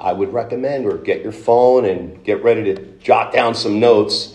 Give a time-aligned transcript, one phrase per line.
[0.00, 4.34] I would recommend, or get your phone and get ready to jot down some notes.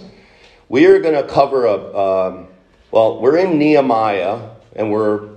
[0.70, 2.48] We are going to cover a, um,
[2.92, 5.30] well, we're in Nehemiah, and we're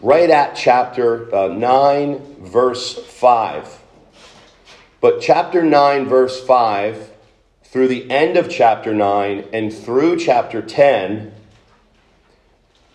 [0.00, 3.80] right at chapter uh, 9, verse 5.
[5.00, 7.10] But chapter 9, verse 5,
[7.64, 11.32] through the end of chapter 9 and through chapter 10,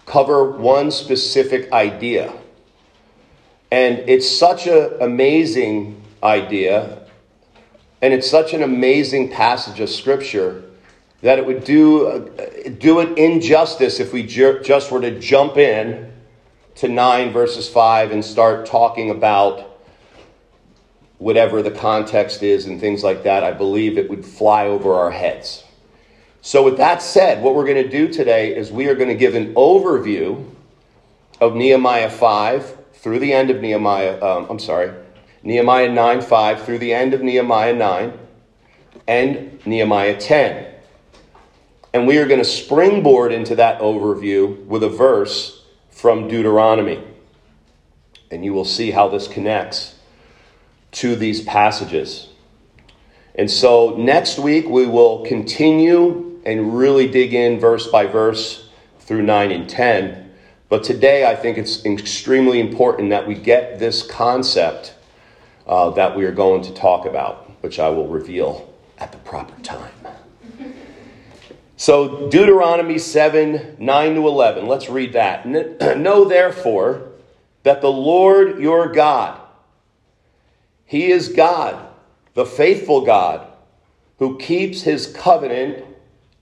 [0.05, 2.33] cover one specific idea.
[3.71, 6.99] And it's such an amazing idea,
[8.01, 10.63] and it's such an amazing passage of Scripture
[11.21, 12.29] that it would do,
[12.79, 16.11] do it injustice if we ju- just were to jump in
[16.75, 19.79] to 9 verses 5 and start talking about
[21.17, 23.43] whatever the context is and things like that.
[23.43, 25.63] I believe it would fly over our heads.
[26.41, 29.15] So, with that said, what we're going to do today is we are going to
[29.15, 30.45] give an overview
[31.39, 34.91] of Nehemiah 5 through the end of Nehemiah, um, I'm sorry,
[35.43, 38.17] Nehemiah 9 5 through the end of Nehemiah 9
[39.07, 40.73] and Nehemiah 10.
[41.93, 47.03] And we are going to springboard into that overview with a verse from Deuteronomy.
[48.31, 49.95] And you will see how this connects
[50.93, 52.29] to these passages.
[53.35, 59.23] And so next week we will continue and really dig in verse by verse through
[59.23, 60.31] 9 and 10.
[60.69, 64.92] But today, I think it's extremely important that we get this concept
[65.67, 69.59] uh, that we are going to talk about, which I will reveal at the proper
[69.61, 69.93] time.
[71.77, 75.45] So, Deuteronomy 7 9 to 11, let's read that.
[75.97, 77.09] Know therefore
[77.63, 79.39] that the Lord your God,
[80.85, 81.87] He is God,
[82.33, 83.47] the faithful God,
[84.19, 85.83] who keeps His covenant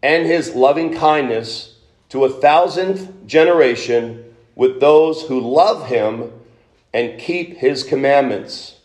[0.03, 1.75] and his loving kindness
[2.09, 4.23] to a thousandth generation
[4.55, 6.31] with those who love him
[6.93, 8.79] and keep his commandments,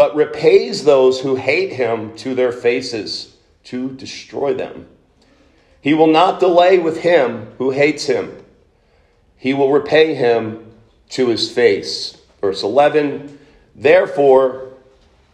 [0.00, 4.88] but repays those who hate him to their faces to destroy them.
[5.82, 8.34] He will not delay with him who hates him.
[9.36, 10.72] He will repay him
[11.10, 12.16] to his face.
[12.40, 13.38] Verse 11
[13.74, 14.72] Therefore,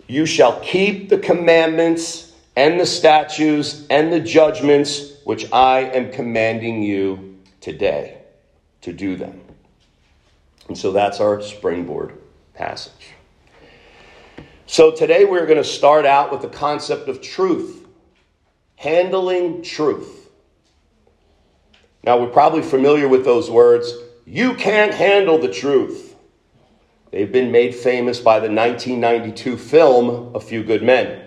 [0.08, 6.82] you shall keep the commandments and the statutes and the judgments which I am commanding
[6.82, 8.18] you today
[8.80, 9.42] to do them.
[10.66, 12.18] And so that's our springboard
[12.52, 13.15] passage.
[14.68, 17.86] So today we're going to start out with the concept of truth,
[18.74, 20.28] handling truth.
[22.02, 23.94] Now we're probably familiar with those words.
[24.24, 26.16] You can't handle the truth.
[27.12, 31.22] They've been made famous by the 1992 film A Few Good Men.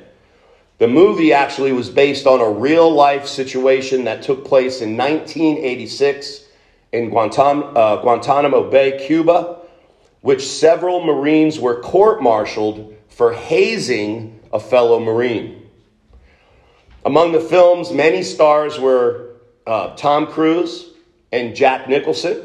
[0.77, 6.43] The movie actually was based on a real life situation that took place in 1986
[6.91, 9.59] in Guantanamo, uh, Guantanamo Bay, Cuba,
[10.19, 15.69] which several Marines were court martialed for hazing a fellow Marine.
[17.03, 19.31] Among the film's many stars were
[19.67, 20.91] uh, Tom Cruise
[21.33, 22.41] and Jack Nicholson.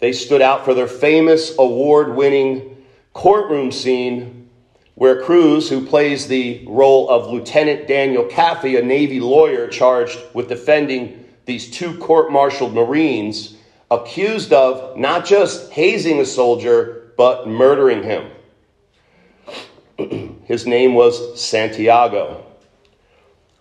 [0.00, 2.84] They stood out for their famous award winning
[3.14, 4.50] courtroom scene
[4.96, 10.50] where Cruise, who plays the role of Lieutenant Daniel Kaffee, a Navy lawyer charged with
[10.50, 13.56] defending these two court martialed Marines,
[13.90, 18.30] accused of not just hazing a soldier, but murdering him.
[20.44, 22.44] His name was Santiago.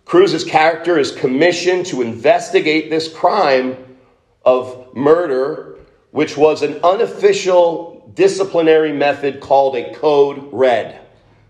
[0.05, 3.97] Cruise's character is commissioned to investigate this crime
[4.45, 5.79] of murder,
[6.11, 11.01] which was an unofficial disciplinary method called a code red.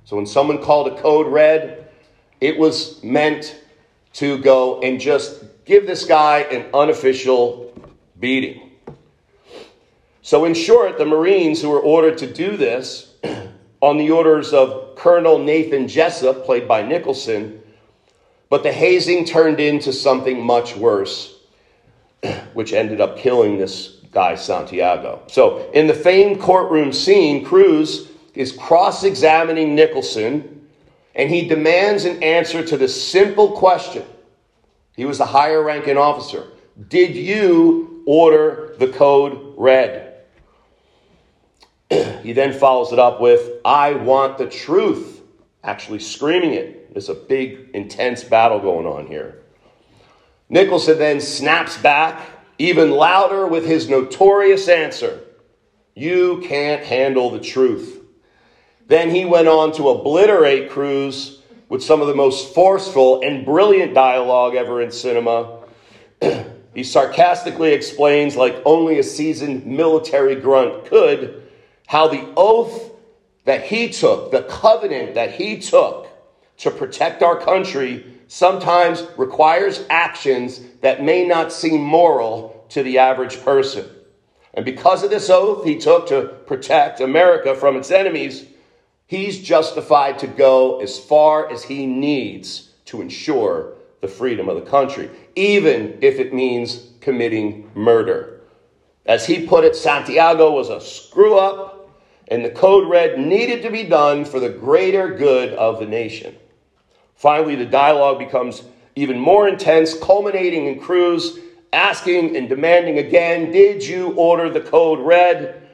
[0.05, 1.89] So when someone called a code red,
[2.39, 3.61] it was meant
[4.13, 7.73] to go and just give this guy an unofficial
[8.19, 8.71] beating.
[10.21, 13.13] So, in short, the Marines who were ordered to do this
[13.85, 17.61] on the orders of Colonel Nathan Jessup, played by Nicholson,
[18.49, 21.37] but the hazing turned into something much worse,
[22.55, 25.21] which ended up killing this guy, Santiago.
[25.27, 30.67] So, in the famed courtroom scene, Cruise is cross examining Nicholson,
[31.13, 34.03] and he demands an answer to the simple question.
[34.95, 36.47] He was the higher ranking officer.
[36.89, 40.04] Did you order the code red?
[42.25, 45.21] He then follows it up with, I want the truth,
[45.63, 46.91] actually screaming it.
[46.91, 49.43] There's a big, intense battle going on here.
[50.49, 52.19] Nicholson then snaps back
[52.57, 55.19] even louder with his notorious answer
[55.93, 58.01] You can't handle the truth.
[58.87, 63.93] Then he went on to obliterate Cruise with some of the most forceful and brilliant
[63.93, 65.59] dialogue ever in cinema.
[66.73, 71.44] he sarcastically explains, like only a seasoned military grunt could,
[71.87, 72.91] how the oath
[73.45, 76.07] that he took, the covenant that he took
[76.57, 83.41] to protect our country, sometimes requires actions that may not seem moral to the average
[83.43, 83.87] person.
[84.53, 88.45] And because of this oath he took to protect America from its enemies,
[89.05, 94.69] he's justified to go as far as he needs to ensure the freedom of the
[94.69, 98.41] country, even if it means committing murder.
[99.05, 101.74] As he put it, Santiago was a screw up,
[102.27, 106.35] and the code red needed to be done for the greater good of the nation.
[107.15, 108.63] Finally, the dialogue becomes
[108.95, 111.39] even more intense, culminating in Cruise
[111.75, 115.67] asking and demanding again, Did you order the code red?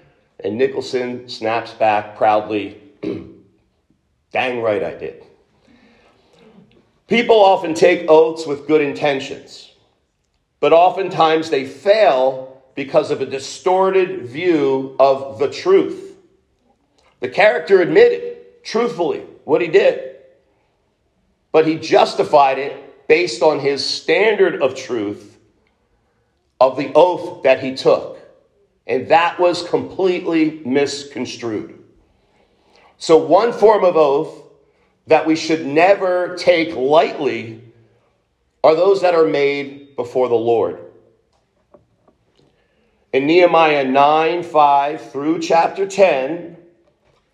[0.44, 2.82] And Nicholson snaps back proudly,
[4.32, 5.24] Dang right I did.
[7.08, 9.72] People often take oaths with good intentions,
[10.60, 16.11] but oftentimes they fail because of a distorted view of the truth.
[17.22, 20.18] The character admitted, truthfully, what he did,
[21.52, 25.38] but he justified it based on his standard of truth
[26.60, 28.20] of the oath that he took.
[28.88, 31.84] And that was completely misconstrued.
[32.98, 34.44] So, one form of oath
[35.08, 37.62] that we should never take lightly
[38.64, 40.80] are those that are made before the Lord.
[43.14, 46.58] In Nehemiah 9 5 through chapter 10,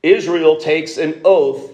[0.03, 1.71] Israel takes an oath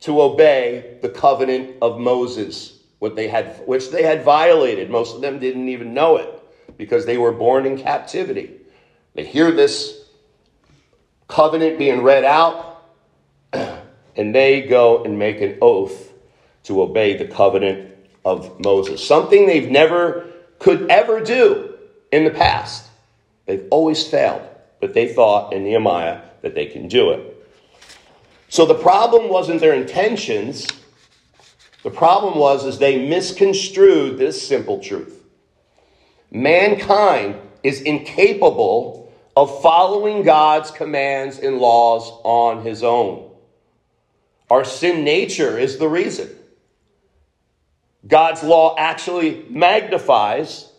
[0.00, 4.90] to obey the covenant of Moses, what they had, which they had violated.
[4.90, 6.28] Most of them didn't even know it
[6.76, 8.50] because they were born in captivity.
[9.14, 10.04] They hear this
[11.28, 12.84] covenant being read out,
[13.52, 16.12] and they go and make an oath
[16.64, 17.90] to obey the covenant
[18.24, 19.06] of Moses.
[19.06, 20.26] Something they've never
[20.58, 21.74] could ever do
[22.10, 22.88] in the past.
[23.46, 24.42] They've always failed,
[24.80, 27.31] but they thought in Nehemiah that they can do it.
[28.52, 30.66] So the problem wasn't their intentions.
[31.84, 35.24] The problem was is they misconstrued this simple truth.
[36.30, 43.30] Mankind is incapable of following God's commands and laws on his own.
[44.50, 46.28] Our sin nature is the reason.
[48.06, 50.70] God's law actually magnifies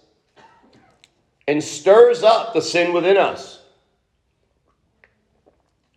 [1.47, 3.62] and stirs up the sin within us.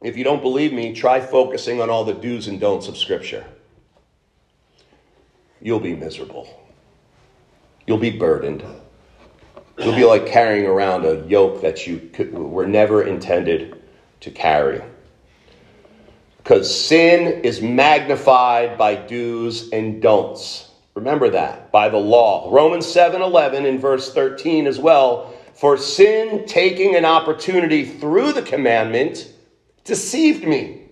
[0.07, 3.45] If you don't believe me, try focusing on all the do's and don'ts of Scripture.
[5.61, 6.49] You'll be miserable.
[7.89, 8.63] You'll be burdened.
[9.77, 13.83] You'll be like carrying around a yoke that you could, were never intended
[14.21, 14.81] to carry
[16.39, 20.71] because sin is magnified by do's and don'ts.
[20.95, 22.49] Remember that by the law.
[22.55, 25.35] Romans 7 11 in verse 13 as well.
[25.55, 29.33] For sin taking an opportunity through the commandment
[29.87, 30.83] deceived me.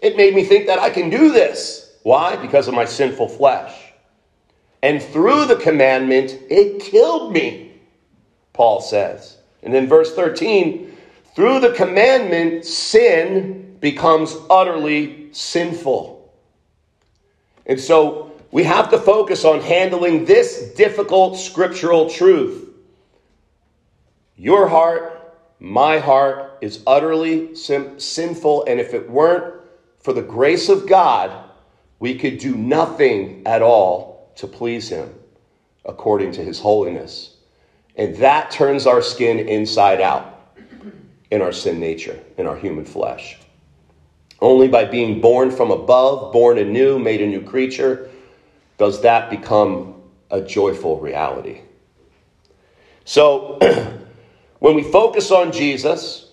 [0.00, 1.96] It made me think that I can do this.
[2.02, 2.36] Why?
[2.36, 3.74] Because of my sinful flesh.
[4.82, 7.72] And through the commandment, it killed me,
[8.52, 9.38] Paul says.
[9.62, 10.96] And in verse 13,
[11.34, 16.32] through the commandment, sin becomes utterly sinful.
[17.66, 22.70] And so we have to focus on handling this difficult scriptural truth.
[24.36, 29.54] Your heart, my heart, is utterly sinful, and if it weren't
[30.00, 31.50] for the grace of God,
[31.98, 35.12] we could do nothing at all to please Him
[35.84, 37.36] according to His holiness.
[37.96, 40.54] And that turns our skin inside out
[41.30, 43.38] in our sin nature, in our human flesh.
[44.40, 48.08] Only by being born from above, born anew, made a new creature,
[48.78, 50.00] does that become
[50.30, 51.62] a joyful reality.
[53.04, 53.58] So,
[54.60, 56.27] when we focus on Jesus,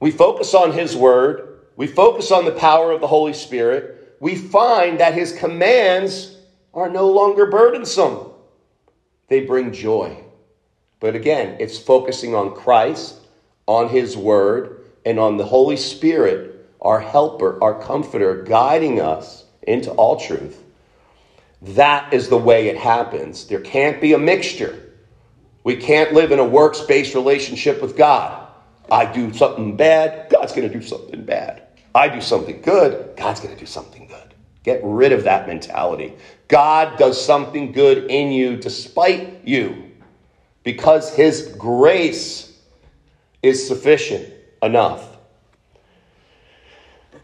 [0.00, 4.34] we focus on His Word, we focus on the power of the Holy Spirit, we
[4.34, 6.36] find that His commands
[6.74, 8.30] are no longer burdensome.
[9.28, 10.22] They bring joy.
[11.00, 13.16] But again, it's focusing on Christ,
[13.66, 19.90] on His Word, and on the Holy Spirit our helper, our comforter, guiding us into
[19.92, 20.62] all truth.
[21.62, 23.46] That is the way it happens.
[23.46, 24.92] There can't be a mixture.
[25.64, 28.45] We can't live in a works based relationship with God.
[28.90, 31.62] I do something bad, God's going to do something bad.
[31.94, 34.34] I do something good, God's going to do something good.
[34.62, 36.12] Get rid of that mentality.
[36.48, 39.90] God does something good in you despite you
[40.64, 42.58] because his grace
[43.42, 45.16] is sufficient enough.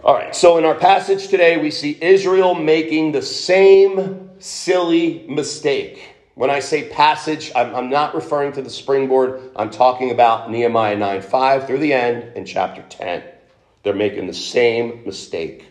[0.04, 6.11] All right, so in our passage today, we see Israel making the same silly mistake.
[6.34, 9.52] When I say passage, I'm, I'm, not referring to the springboard.
[9.54, 13.22] I'm talking about Nehemiah 9 5 through the end in chapter 10.
[13.82, 15.66] They're making the same mistake.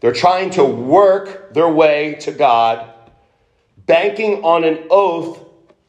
[0.00, 2.92] They're trying to work their way to God,
[3.86, 5.40] banking on an oath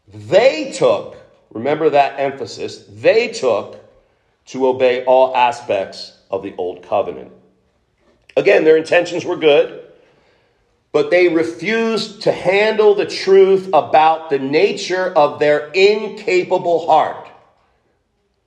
[0.07, 1.17] they took.
[1.51, 2.85] Remember that emphasis.
[2.89, 3.77] They took
[4.47, 7.31] to obey all aspects of the old covenant.
[8.35, 9.85] Again, their intentions were good,
[10.91, 17.29] but they refused to handle the truth about the nature of their incapable heart.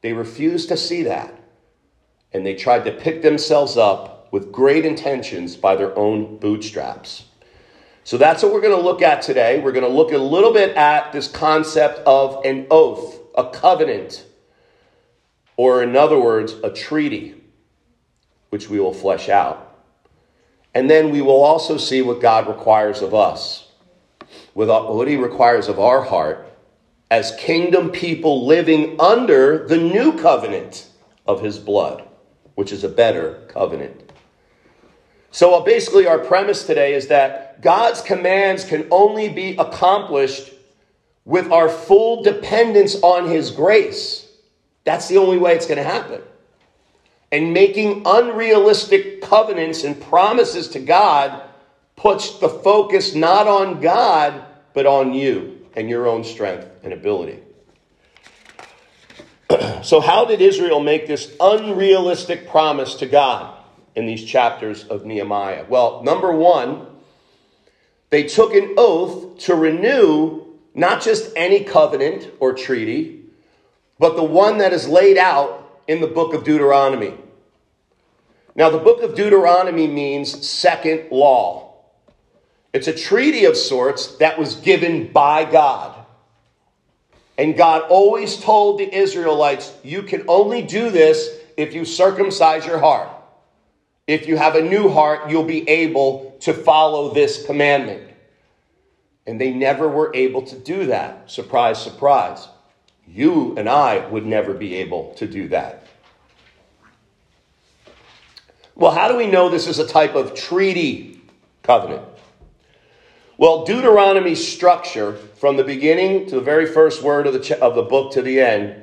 [0.03, 1.35] They refused to see that,
[2.33, 7.25] and they tried to pick themselves up with great intentions by their own bootstraps.
[8.03, 9.61] So that's what we're going to look at today.
[9.61, 14.27] We're going to look a little bit at this concept of an oath, a covenant,
[15.57, 17.43] or in other words, a treaty,
[18.51, 19.64] which we will flesh out.
[20.75, 23.69] And then we will also see what God requires of us,
[24.55, 26.51] what He requires of our heart
[27.11, 30.89] as kingdom people living under the new covenant
[31.27, 32.09] of His blood,
[32.57, 34.13] which is a better covenant.
[35.31, 40.53] So uh, basically, our premise today is that God's commands can only be accomplished
[41.25, 44.29] with our full dependence on His grace.
[44.83, 46.21] That's the only way it's going to happen
[47.35, 51.43] and making unrealistic covenants and promises to God
[51.97, 57.41] puts the focus not on God, but on you and your own strength and ability.
[59.83, 63.59] so, how did Israel make this unrealistic promise to God
[63.97, 65.65] in these chapters of Nehemiah?
[65.69, 66.87] Well, number one,
[68.11, 73.23] they took an oath to renew not just any covenant or treaty,
[73.99, 77.15] but the one that is laid out in the book of Deuteronomy.
[78.57, 81.75] Now, the book of Deuteronomy means second law.
[82.73, 86.05] It's a treaty of sorts that was given by God.
[87.37, 92.79] And God always told the Israelites, you can only do this if you circumcise your
[92.79, 93.09] heart.
[94.07, 98.11] If you have a new heart, you'll be able to follow this commandment.
[99.27, 101.31] And they never were able to do that.
[101.31, 102.49] Surprise, surprise.
[103.07, 105.84] You and I would never be able to do that.
[108.77, 111.21] Well, how do we know this is a type of treaty
[111.63, 112.03] covenant?
[113.37, 117.83] Well, Deuteronomy's structure, from the beginning to the very first word of the, of the
[117.83, 118.83] book to the end,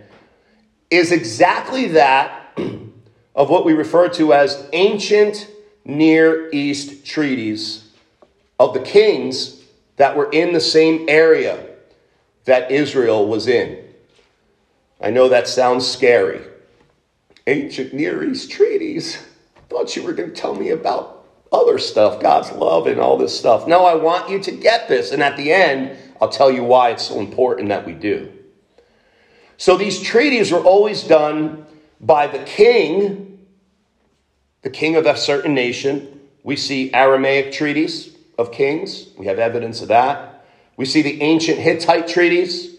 [0.89, 2.57] is exactly that
[3.35, 5.47] of what we refer to as ancient
[5.83, 7.89] Near East treaties
[8.59, 9.63] of the kings
[9.95, 11.65] that were in the same area
[12.45, 13.83] that Israel was in.
[15.01, 16.41] I know that sounds scary.
[17.47, 19.17] Ancient Near East treaties
[19.71, 23.37] thought you were going to tell me about other stuff, God's love and all this
[23.37, 23.67] stuff.
[23.67, 25.11] No, I want you to get this.
[25.11, 28.31] And at the end, I'll tell you why it's so important that we do.
[29.57, 31.65] So these treaties were always done
[32.01, 33.47] by the king,
[34.61, 36.19] the king of a certain nation.
[36.43, 39.07] We see Aramaic treaties of kings.
[39.17, 40.45] We have evidence of that.
[40.75, 42.75] We see the ancient Hittite treaties,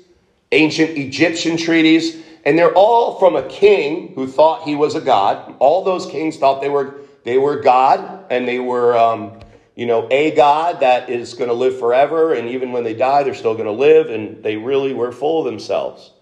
[0.50, 5.54] ancient Egyptian treaties, and they're all from a king who thought he was a god.
[5.58, 9.38] All those kings thought they were they were God, and they were um,
[9.74, 13.22] you know a God that is going to live forever, and even when they die,
[13.22, 14.10] they're still going to live.
[14.10, 16.12] And they really were full of themselves.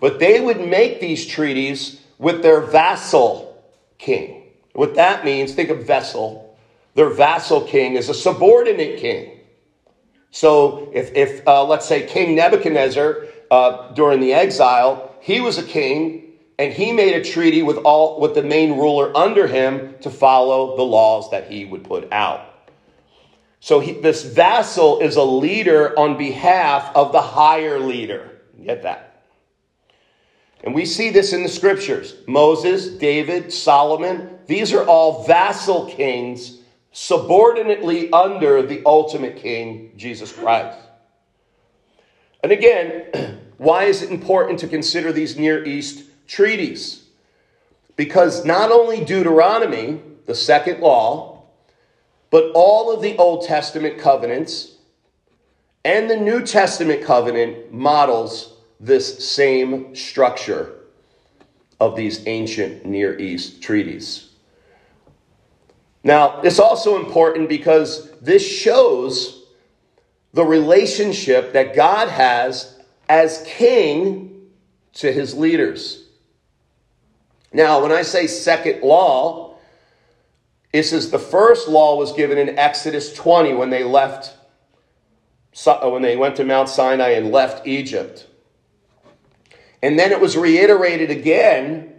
[0.00, 3.64] But they would make these treaties with their vassal
[3.98, 4.42] king.
[4.72, 6.58] What that means, think of vessel.
[6.94, 9.40] Their vassal king is a subordinate king.
[10.30, 15.62] So if, if uh, let's say King Nebuchadnezzar uh, during the exile, he was a
[15.62, 20.10] king and he made a treaty with all with the main ruler under him to
[20.10, 22.46] follow the laws that he would put out.
[23.58, 28.38] So he, this vassal is a leader on behalf of the higher leader.
[28.62, 29.22] Get that?
[30.62, 32.16] And we see this in the scriptures.
[32.28, 36.58] Moses, David, Solomon, these are all vassal kings
[36.92, 40.78] subordinately under the ultimate king, Jesus Christ.
[42.42, 47.04] And again, Why is it important to consider these Near East treaties?
[47.96, 51.44] Because not only Deuteronomy, the second law,
[52.28, 54.72] but all of the Old Testament covenants
[55.82, 60.74] and the New Testament covenant models this same structure
[61.80, 64.28] of these ancient Near East treaties.
[66.02, 69.46] Now, it's also important because this shows
[70.34, 72.73] the relationship that God has
[73.08, 74.50] as king
[74.94, 76.04] to his leaders.
[77.52, 79.56] Now, when I say second law,
[80.72, 84.34] it says the first law was given in Exodus 20 when they left,
[85.66, 88.26] uh, when they went to Mount Sinai and left Egypt.
[89.82, 91.92] And then it was reiterated again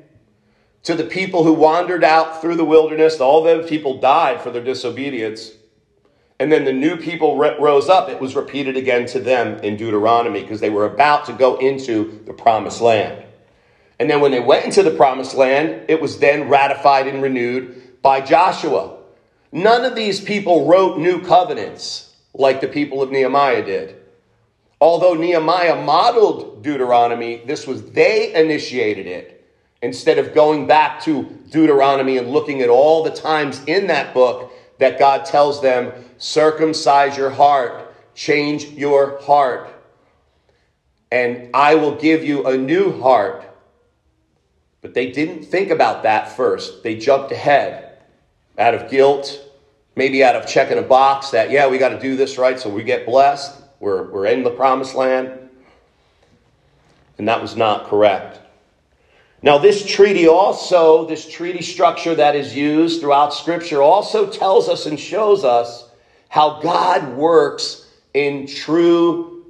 [0.83, 3.19] to the people who wandered out through the wilderness.
[3.19, 5.51] All the people died for their disobedience.
[6.39, 8.10] And then the new people rose up.
[8.10, 12.22] It was repeated again to them in Deuteronomy because they were about to go into
[12.25, 13.24] the promised land.
[14.00, 18.01] And then when they went into the promised land, it was then ratified and renewed
[18.01, 18.98] by Joshua.
[19.54, 23.96] None of these people wrote new covenants like the people of Nehemiah did.
[24.82, 29.50] Although Nehemiah modeled Deuteronomy, this was they initiated it
[29.82, 34.51] instead of going back to Deuteronomy and looking at all the times in that book
[34.80, 39.69] that God tells them, circumcise your heart, change your heart,
[41.12, 43.43] and I will give you a new heart.
[44.81, 46.84] But they didn't think about that first.
[46.84, 47.98] They jumped ahead
[48.57, 49.41] out of guilt,
[49.95, 52.69] maybe out of checking a box that, yeah, we got to do this right so
[52.69, 53.62] we get blessed.
[53.79, 55.31] We're, we're in the promised land.
[57.17, 58.39] And that was not correct.
[59.41, 64.86] Now, this treaty also, this treaty structure that is used throughout Scripture, also tells us
[64.86, 65.85] and shows us
[66.29, 69.46] how God works in true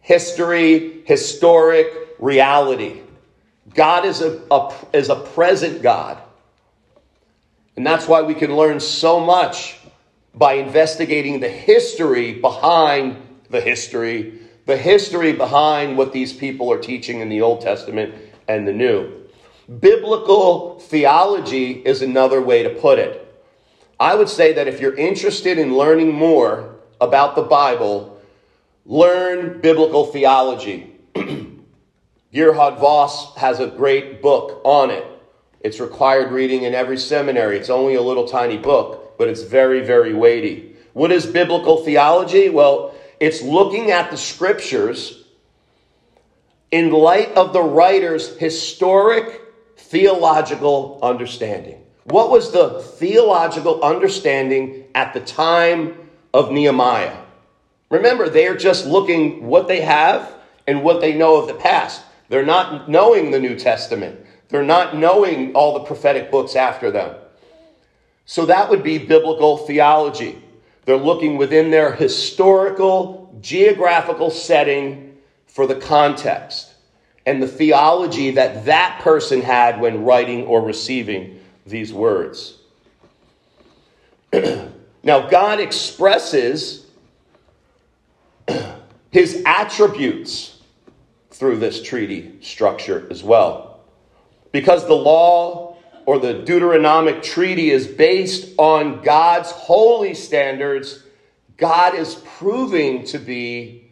[0.00, 3.00] history, historic reality.
[3.74, 6.20] God is a, a, is a present God.
[7.76, 9.78] And that's why we can learn so much
[10.34, 13.16] by investigating the history behind
[13.48, 18.14] the history, the history behind what these people are teaching in the Old Testament
[18.48, 19.12] and the New.
[19.80, 23.29] Biblical theology is another way to put it.
[24.00, 28.18] I would say that if you're interested in learning more about the Bible,
[28.86, 30.96] learn biblical theology.
[32.32, 35.04] Gerhard Vos has a great book on it.
[35.60, 37.58] It's required reading in every seminary.
[37.58, 40.76] It's only a little tiny book, but it's very, very weighty.
[40.94, 42.48] What is biblical theology?
[42.48, 45.24] Well, it's looking at the scriptures
[46.70, 49.42] in light of the writer's historic
[49.76, 51.82] theological understanding.
[52.10, 55.96] What was the theological understanding at the time
[56.34, 57.16] of Nehemiah?
[57.88, 60.32] Remember, they are just looking what they have
[60.66, 62.02] and what they know of the past.
[62.28, 64.26] They're not knowing the New Testament.
[64.48, 67.14] They're not knowing all the prophetic books after them.
[68.24, 70.42] So that would be biblical theology.
[70.86, 76.74] They're looking within their historical, geographical setting for the context
[77.24, 81.39] and the theology that that person had when writing or receiving
[81.70, 82.58] these words.
[85.02, 86.86] now, God expresses
[89.10, 90.60] his attributes
[91.30, 93.80] through this treaty structure as well.
[94.52, 101.02] Because the law or the Deuteronomic treaty is based on God's holy standards,
[101.56, 103.90] God is proving to be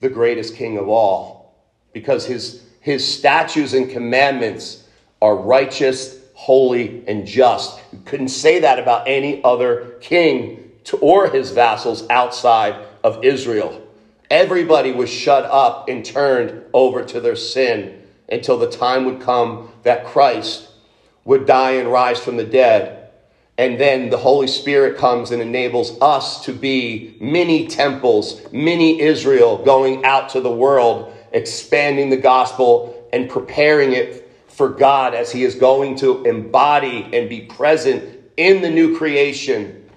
[0.00, 1.54] the greatest king of all
[1.92, 4.86] because his his statutes and commandments
[5.22, 7.80] are righteous, holy, and just.
[7.92, 13.80] You couldn't say that about any other king or his vassals outside of Israel.
[14.30, 19.72] Everybody was shut up and turned over to their sin until the time would come
[19.82, 20.68] that Christ
[21.24, 23.10] would die and rise from the dead.
[23.56, 29.64] And then the Holy Spirit comes and enables us to be mini temples, mini Israel
[29.64, 34.23] going out to the world expanding the gospel and preparing it
[34.54, 39.90] for God as He is going to embody and be present in the new creation.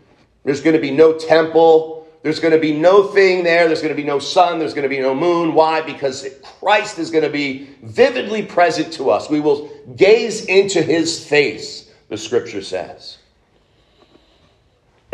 [0.43, 2.07] There's going to be no temple.
[2.23, 3.67] There's going to be no thing there.
[3.67, 4.59] There's going to be no sun.
[4.59, 5.53] There's going to be no moon.
[5.53, 5.81] Why?
[5.81, 9.29] Because Christ is going to be vividly present to us.
[9.29, 13.19] We will gaze into his face, the scripture says.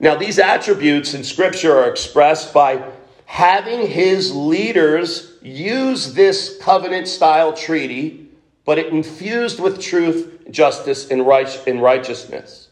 [0.00, 2.92] now, these attributes in scripture are expressed by
[3.26, 8.28] having his leaders use this covenant style treaty,
[8.64, 12.68] but it infused with truth, justice, and righteousness.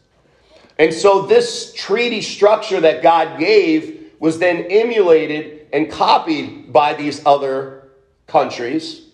[0.77, 7.25] And so, this treaty structure that God gave was then emulated and copied by these
[7.25, 7.89] other
[8.27, 9.07] countries,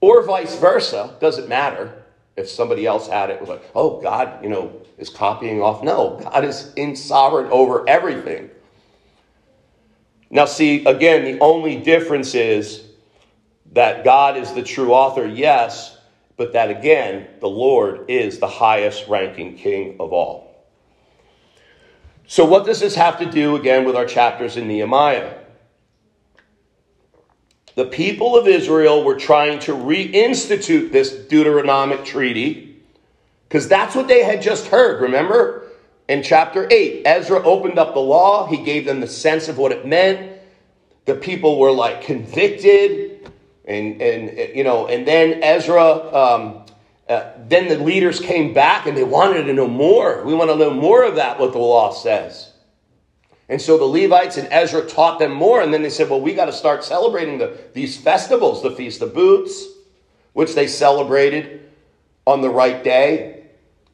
[0.00, 1.16] or vice versa.
[1.20, 2.02] Doesn't matter
[2.36, 3.40] if somebody else had it.
[3.40, 5.82] Was like, oh, God, you know, is copying off.
[5.82, 8.50] No, God is in sovereign over everything.
[10.30, 12.84] Now, see, again, the only difference is
[13.72, 15.96] that God is the true author, yes,
[16.36, 20.64] but that again, the Lord is the highest ranking king of all.
[22.26, 25.38] So, what does this have to do again with our chapters in Nehemiah?
[27.74, 32.82] The people of Israel were trying to reinstitute this Deuteronomic treaty
[33.48, 35.62] because that's what they had just heard, remember?
[36.08, 37.02] in chapter 8.
[37.06, 40.40] Ezra opened up the law, he gave them the sense of what it meant.
[41.06, 43.11] The people were like convicted,
[43.64, 46.62] and, and you know, and then Ezra um,
[47.08, 50.24] uh, then the leaders came back and they wanted to know more.
[50.24, 52.52] We want to know more of that, what the law says.
[53.48, 55.60] And so the Levites and Ezra taught them more.
[55.60, 59.02] And then they said, well, we got to start celebrating the, these festivals, the Feast
[59.02, 59.66] of Booths,
[60.32, 61.68] which they celebrated
[62.26, 63.44] on the right day.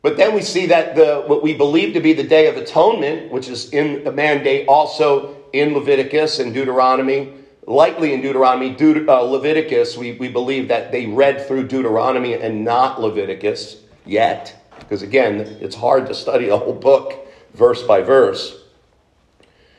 [0.02, 3.32] But then we see that the what we believe to be the Day of Atonement,
[3.32, 7.32] which is in the mandate also in Leviticus and Deuteronomy,
[7.68, 12.64] likely in Deuteronomy, Deut- uh, Leviticus, we, we believe that they read through Deuteronomy and
[12.64, 14.54] not Leviticus yet.
[14.78, 18.56] Because again, it's hard to study a whole book verse by verse.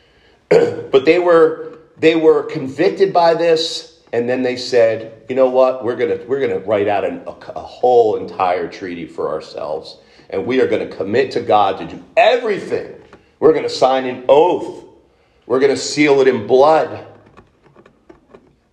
[0.49, 5.83] but they were they were convicted by this, and then they said, you know what,
[5.83, 9.97] we're gonna we're gonna write out an, a, a whole entire treaty for ourselves,
[10.29, 12.95] and we are going to commit to God to do everything.
[13.39, 14.85] We're going to sign an oath.
[15.45, 17.05] We're going to seal it in blood.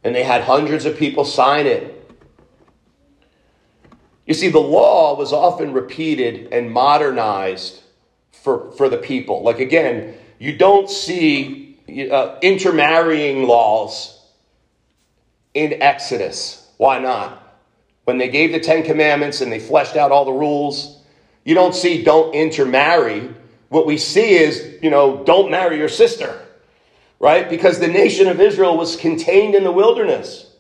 [0.06, 1.92] And they had hundreds of people sign it.
[4.24, 7.82] You see, the law was often repeated and modernized
[8.30, 9.42] for, for the people.
[9.42, 14.24] Like, again, you don't see uh, intermarrying laws
[15.54, 16.70] in Exodus.
[16.76, 17.42] Why not?
[18.04, 21.02] When they gave the Ten Commandments and they fleshed out all the rules,
[21.44, 23.28] you don't see don't intermarry.
[23.70, 26.45] What we see is, you know, don't marry your sister,
[27.18, 27.48] right?
[27.48, 30.52] Because the nation of Israel was contained in the wilderness.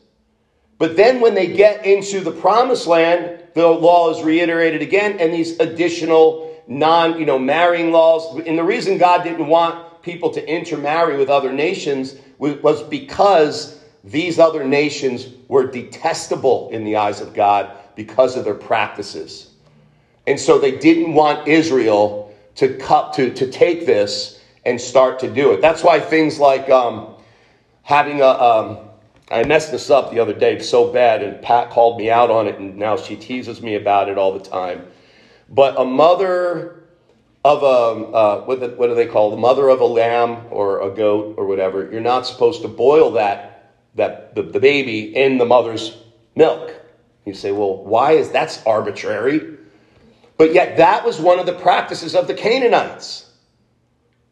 [0.78, 5.32] But then when they get into the promised land, the law is reiterated again, and
[5.32, 8.38] these additional non, you know, marrying laws.
[8.46, 14.38] And the reason God didn't want people to intermarry with other nations was because these
[14.38, 19.50] other nations were detestable in the eyes of God because of their practices.
[20.26, 24.35] And so they didn't want Israel to cut to, to take this
[24.66, 25.62] and start to do it.
[25.62, 27.14] That's why things like um,
[27.82, 28.78] having a um,
[29.30, 32.46] I messed this up the other day so bad, and Pat called me out on
[32.46, 34.86] it, and now she teases me about it all the time.
[35.48, 36.82] But a mother
[37.44, 40.80] of a, uh, what, the, what do they call the mother of a lamb or
[40.82, 45.38] a goat or whatever, you're not supposed to boil that, that the, the baby in
[45.38, 45.96] the mother's
[46.34, 46.72] milk.
[47.24, 49.58] You say, well, why is that's arbitrary?
[50.36, 53.25] But yet that was one of the practices of the Canaanites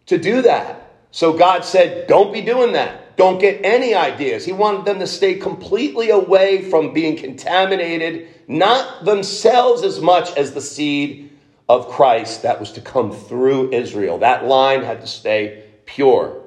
[0.07, 0.93] to do that.
[1.11, 3.17] So God said, don't be doing that.
[3.17, 4.45] Don't get any ideas.
[4.45, 10.53] He wanted them to stay completely away from being contaminated, not themselves as much as
[10.53, 11.31] the seed
[11.69, 14.19] of Christ that was to come through Israel.
[14.19, 16.43] That line had to stay pure.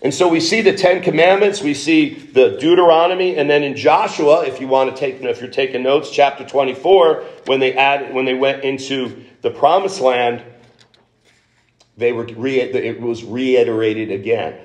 [0.00, 4.44] And so we see the Ten Commandments, we see the Deuteronomy, and then in Joshua,
[4.44, 8.26] if you want to take, if you're taking notes, chapter 24, when they added, when
[8.26, 10.44] they went into the Promised Land,
[11.96, 14.58] they were re- it was reiterated again.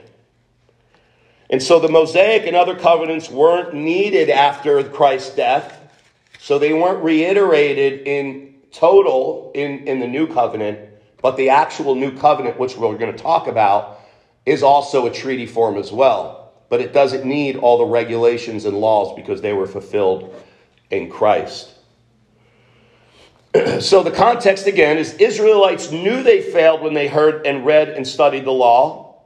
[1.49, 5.75] And so the Mosaic and other covenants weren't needed after Christ's death.
[6.39, 10.79] So they weren't reiterated in total in, in the new covenant,
[11.21, 13.99] but the actual new covenant, which we're going to talk about,
[14.45, 16.53] is also a treaty form as well.
[16.69, 20.33] But it doesn't need all the regulations and laws because they were fulfilled
[20.91, 21.73] in Christ.
[23.79, 28.07] so the context again is Israelites knew they failed when they heard and read and
[28.07, 29.23] studied the law.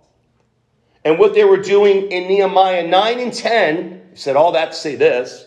[1.06, 4.96] And what they were doing in Nehemiah 9 and 10, said all that to say
[4.96, 5.46] this,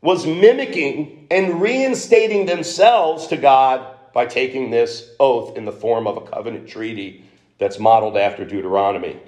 [0.00, 6.16] was mimicking and reinstating themselves to God by taking this oath in the form of
[6.16, 7.24] a covenant treaty
[7.58, 9.18] that's modeled after Deuteronomy.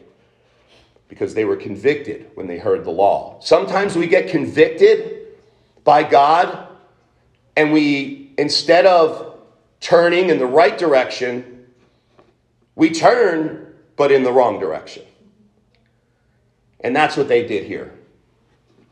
[1.08, 3.38] Because they were convicted when they heard the law.
[3.40, 5.26] Sometimes we get convicted
[5.84, 6.68] by God
[7.56, 9.38] and we, instead of
[9.80, 11.66] turning in the right direction,
[12.74, 15.04] we turn but in the wrong direction.
[16.80, 17.92] And that's what they did here.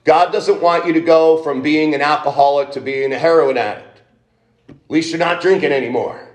[0.04, 4.02] God doesn't want you to go from being an alcoholic to being a heroin addict.
[4.68, 6.28] At least you're not drinking anymore.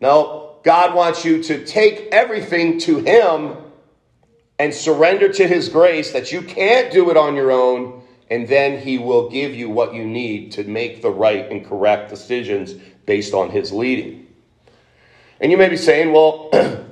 [0.00, 3.56] No, God wants you to take everything to Him
[4.58, 7.99] and surrender to His grace that you can't do it on your own,
[8.30, 12.10] and then He will give you what you need to make the right and correct
[12.10, 12.74] decisions
[13.06, 14.26] based on His leading.
[15.40, 16.50] And you may be saying, well,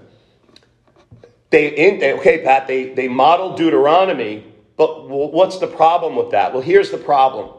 [1.50, 4.44] They, in, okay, Pat, they, they modeled Deuteronomy,
[4.76, 6.52] but what's the problem with that?
[6.52, 7.50] Well, here's the problem.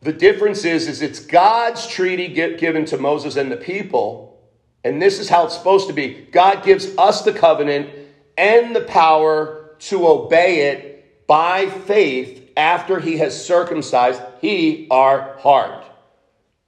[0.00, 4.40] The difference is, is it's God's treaty given to Moses and the people,
[4.82, 6.26] and this is how it's supposed to be.
[6.32, 7.90] God gives us the covenant
[8.38, 15.84] and the power to obey it by faith after he has circumcised he our heart.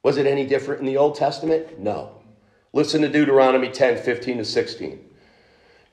[0.03, 1.79] Was it any different in the Old Testament?
[1.79, 2.13] No.
[2.73, 5.05] Listen to Deuteronomy 10, 15 to 16.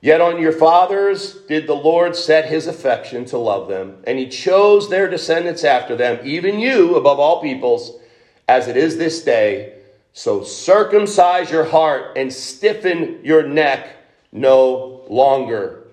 [0.00, 4.28] Yet on your fathers did the Lord set his affection to love them, and he
[4.28, 7.98] chose their descendants after them, even you above all peoples,
[8.46, 9.78] as it is this day.
[10.12, 13.88] So circumcise your heart and stiffen your neck
[14.32, 15.88] no longer.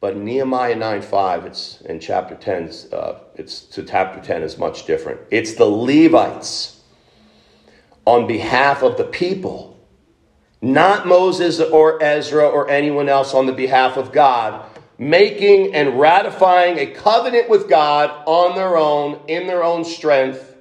[0.02, 4.58] but in Nehemiah 9 5, it's in chapter 10, uh, it's to chapter 10 is
[4.58, 5.22] much different.
[5.30, 6.82] It's the Levites
[8.06, 9.70] on behalf of the people
[10.62, 14.66] not Moses or Ezra or anyone else on the behalf of God,
[14.98, 20.56] making and ratifying a covenant with God on their own, in their own strength,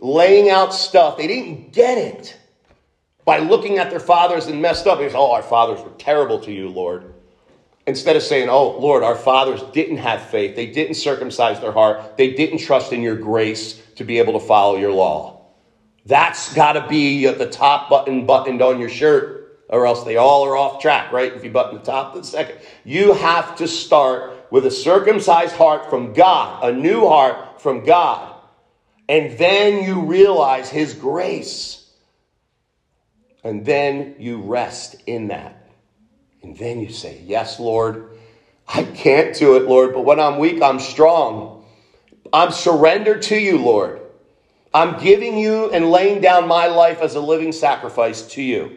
[0.00, 1.18] laying out stuff.
[1.18, 2.38] They didn't get it
[3.24, 4.98] by looking at their fathers and messed up.
[4.98, 7.12] Said, Oh, our fathers were terrible to you, Lord.
[7.86, 12.16] Instead of saying, Oh, Lord, our fathers didn't have faith, they didn't circumcise their heart,
[12.16, 15.36] they didn't trust in your grace to be able to follow your law.
[16.04, 20.44] That's got to be the top button buttoned on your shirt, or else they all
[20.44, 21.32] are off track, right?
[21.32, 22.58] If you button the top, the second.
[22.84, 28.34] You have to start with a circumcised heart from God, a new heart from God.
[29.08, 31.88] And then you realize His grace.
[33.42, 35.55] And then you rest in that.
[36.46, 38.16] And then you say, Yes, Lord,
[38.68, 41.64] I can't do it, Lord, but when I'm weak, I'm strong.
[42.32, 44.00] I'm surrendered to you, Lord.
[44.72, 48.76] I'm giving you and laying down my life as a living sacrifice to you.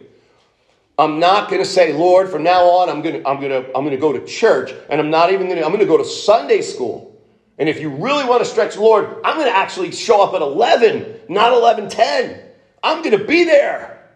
[0.97, 3.67] I'm not going to say, Lord, from now on, I'm going to, I'm going to,
[3.67, 5.85] I'm going to go to church, and I'm not even going to, I'm going to
[5.85, 7.21] go to Sunday school.
[7.59, 10.41] And if you really want to stretch Lord, I'm going to actually show up at
[10.41, 12.45] 11, not 11:10.
[12.81, 14.09] I'm going to be there.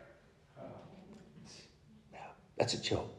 [2.58, 3.13] That's a joke.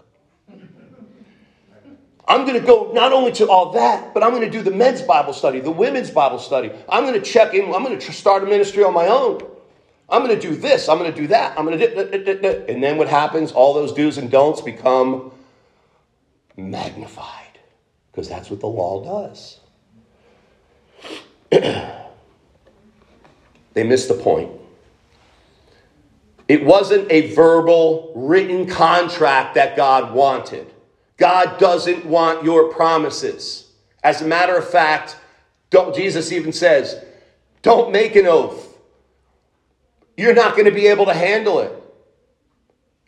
[2.27, 4.71] I'm going to go not only to all that, but I'm going to do the
[4.71, 6.71] men's Bible study, the women's Bible study.
[6.89, 7.75] I'm going to check in.
[7.75, 9.43] I'm going to start a ministry on my own.
[10.09, 10.89] I'm going to do this.
[10.89, 11.59] I'm going to do that.
[11.59, 13.53] I'm going to do, and then what happens?
[13.53, 15.33] All those do's and don'ts become
[16.57, 17.59] magnified
[18.11, 19.61] because that's what the law does.
[21.51, 24.51] they missed the point.
[26.49, 30.74] It wasn't a verbal, written contract that God wanted.
[31.17, 33.71] God doesn't want your promises.
[34.03, 35.17] As a matter of fact,
[35.95, 37.03] Jesus even says,
[37.63, 38.79] don't make an oath.
[40.17, 41.73] You're not going to be able to handle it,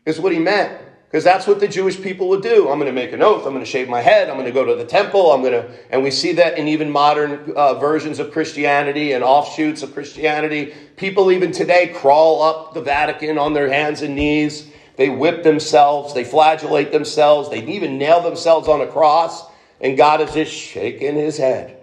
[0.05, 0.83] is what he meant.
[1.07, 2.69] Because that's what the Jewish people would do.
[2.69, 3.47] I'm going to make an oath.
[3.47, 4.29] I'm going to shave my head.
[4.29, 5.31] I'm going to go to the temple.
[5.31, 9.23] I'm going to, and we see that in even modern uh, versions of Christianity and
[9.23, 10.75] offshoots of Christianity.
[10.97, 16.15] People even today crawl up the Vatican on their hands and knees they whip themselves,
[16.15, 19.45] they flagellate themselves, they even nail themselves on a cross,
[19.81, 21.77] and God is just shaking his head.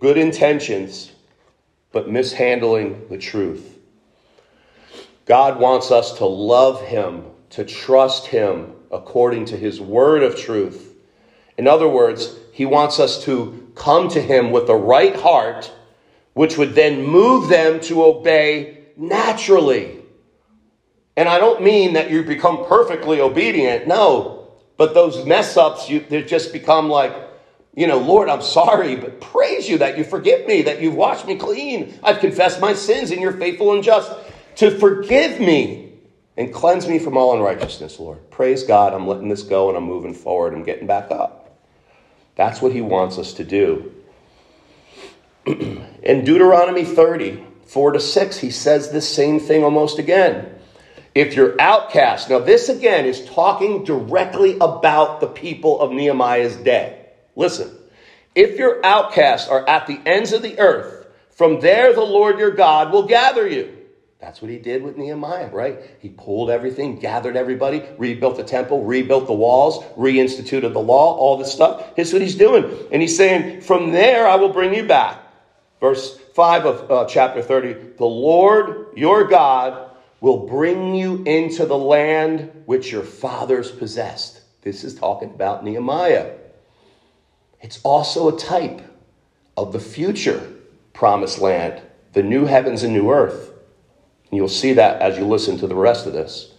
[0.00, 1.12] Good intentions,
[1.92, 3.78] but mishandling the truth.
[5.24, 10.94] God wants us to love him, to trust him according to his word of truth.
[11.56, 15.72] In other words, he wants us to come to him with the right heart,
[16.34, 19.98] which would then move them to obey naturally.
[21.16, 23.86] And I don't mean that you become perfectly obedient.
[23.86, 24.48] No.
[24.76, 27.14] But those mess ups, you, they just become like,
[27.74, 31.26] you know, Lord, I'm sorry, but praise you that you forgive me, that you've washed
[31.26, 31.98] me clean.
[32.02, 34.12] I've confessed my sins, and you're faithful and just
[34.56, 35.92] to forgive me
[36.36, 38.30] and cleanse me from all unrighteousness, Lord.
[38.30, 40.54] Praise God, I'm letting this go and I'm moving forward.
[40.54, 41.58] I'm getting back up.
[42.36, 43.92] That's what He wants us to do.
[45.46, 50.54] In Deuteronomy 30, 4 to 6, he says this same thing almost again.
[51.14, 57.06] If you're outcast, now this again is talking directly about the people of Nehemiah's day.
[57.34, 57.74] Listen,
[58.34, 62.50] if your outcasts are at the ends of the earth, from there the Lord your
[62.50, 63.74] God will gather you.
[64.20, 65.78] That's what he did with Nehemiah, right?
[66.00, 71.38] He pulled everything, gathered everybody, rebuilt the temple, rebuilt the walls, reinstituted the law, all
[71.38, 71.96] this stuff.
[71.96, 72.86] Here's what he's doing.
[72.92, 75.22] And he's saying, From there I will bring you back
[75.82, 79.90] verse 5 of uh, chapter 30 the Lord your God
[80.20, 84.40] will bring you into the land which your fathers possessed.
[84.62, 86.34] This is talking about Nehemiah.
[87.60, 88.80] It's also a type
[89.56, 90.52] of the future
[90.92, 93.52] promised land, the new heavens and new earth.
[94.30, 96.54] And you'll see that as you listen to the rest of this.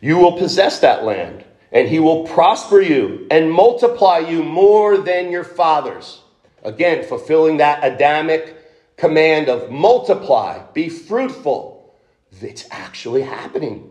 [0.00, 5.30] You will possess that land, and he will prosper you and multiply you more than
[5.30, 6.20] your fathers.
[6.64, 8.59] Again, fulfilling that Adamic
[9.00, 11.98] command of multiply, be fruitful.
[12.40, 13.90] It's actually happening.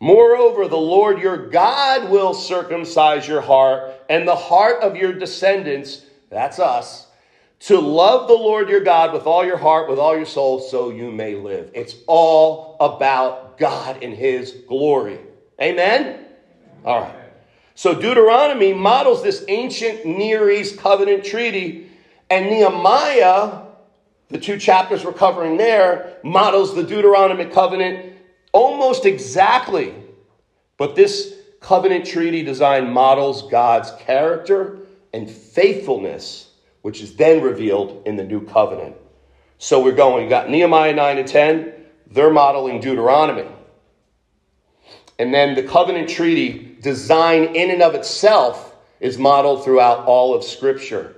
[0.00, 6.04] Moreover, the Lord your God will circumcise your heart and the heart of your descendants,
[6.28, 7.06] that's us,
[7.60, 10.90] to love the Lord your God with all your heart, with all your soul, so
[10.90, 11.70] you may live.
[11.72, 15.20] It's all about God and His glory.
[15.62, 16.26] Amen?
[16.84, 17.14] All right.
[17.76, 21.88] So Deuteronomy models this ancient Near East covenant treaty,
[22.28, 23.63] and Nehemiah,
[24.28, 28.14] the two chapters we're covering there, models the Deuteronomic covenant
[28.52, 29.94] almost exactly.
[30.76, 34.78] But this covenant treaty design models God's character
[35.12, 36.50] and faithfulness,
[36.82, 38.96] which is then revealed in the new covenant.
[39.58, 41.72] So we're going, you got Nehemiah 9 and 10,
[42.10, 43.48] they're modeling Deuteronomy.
[45.18, 50.44] And then the covenant treaty design in and of itself is modeled throughout all of
[50.44, 51.14] Scripture.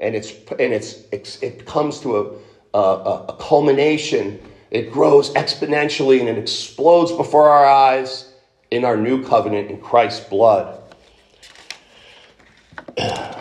[0.00, 4.40] And, it's, and it's, it comes to a, a, a culmination.
[4.70, 8.32] It grows exponentially and it explodes before our eyes
[8.70, 10.80] in our new covenant in Christ's blood.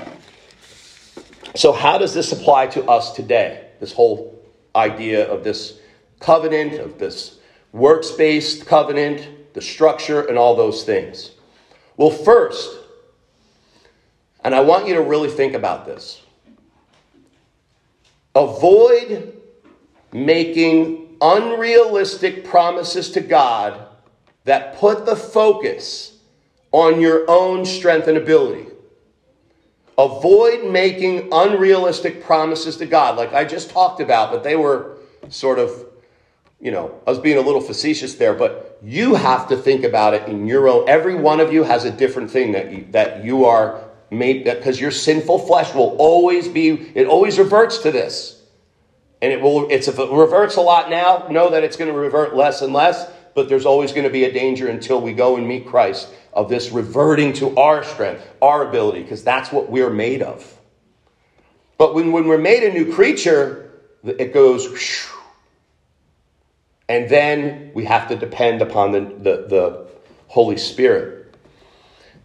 [1.58, 3.70] So, how does this apply to us today?
[3.80, 4.40] This whole
[4.76, 5.80] idea of this
[6.20, 7.40] covenant, of this
[7.72, 11.32] works based covenant, the structure, and all those things.
[11.96, 12.78] Well, first,
[14.44, 16.22] and I want you to really think about this
[18.38, 19.34] avoid
[20.14, 23.88] making unrealistic promises to God
[24.44, 26.18] that put the focus
[26.72, 28.68] on your own strength and ability.
[29.98, 34.98] Avoid making unrealistic promises to God, like I just talked about, but they were
[35.30, 35.72] sort of,
[36.62, 40.14] you know, I was being a little facetious there, but you have to think about
[40.14, 40.88] it in your own.
[40.88, 44.92] Every one of you has a different thing that you, that you are because your
[44.92, 48.42] sinful flesh will always be, it always reverts to this.
[49.22, 51.98] And it will, it's, if it reverts a lot now, know that it's going to
[51.98, 55.38] revert less and less, but there's always going to be a danger until we go
[55.38, 59.90] and meet Christ of this reverting to our strength, our ability, because that's what we're
[59.90, 60.58] made of.
[61.78, 63.72] But when, when we're made a new creature,
[64.04, 65.08] it goes,
[66.88, 69.88] and then we have to depend upon the, the, the
[70.28, 71.17] Holy Spirit.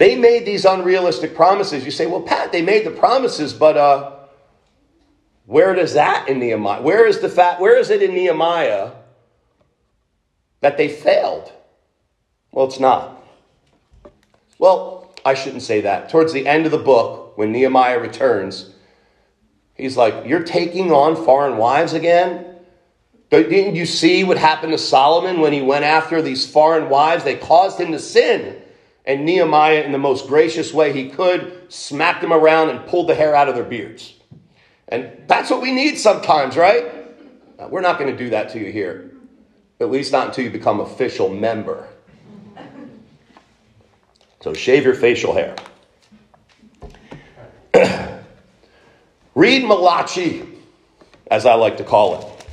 [0.02, 1.84] They made these unrealistic promises.
[1.84, 4.16] You say, well, Pat, they made the promises, but uh,
[5.46, 6.82] where does that in Nehemiah?
[6.82, 7.60] Where is the fact?
[7.60, 8.90] Where is it in Nehemiah
[10.60, 11.52] that they failed?
[12.50, 13.24] Well, it's not.
[14.58, 16.08] Well, I shouldn't say that.
[16.08, 18.74] Towards the end of the book, when Nehemiah returns,
[19.76, 22.56] he's like, You're taking on foreign wives again?
[23.30, 27.22] Didn't you see what happened to Solomon when he went after these foreign wives?
[27.22, 28.61] They caused him to sin.
[29.04, 33.14] And Nehemiah, in the most gracious way he could, smacked them around and pulled the
[33.14, 34.14] hair out of their beards.
[34.88, 37.02] And that's what we need sometimes, right?
[37.68, 39.10] We're not going to do that to you here,
[39.80, 41.88] at least not until you become official member.
[44.40, 45.56] So shave your facial hair.
[49.34, 50.42] Read Malachi,
[51.30, 52.46] as I like to call it,